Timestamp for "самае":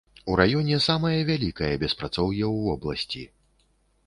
0.85-1.19